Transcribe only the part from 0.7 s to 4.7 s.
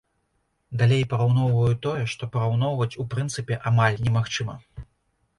Далей параўноўваю тое, што параўноўваць у прынцыпе амаль немагчыма.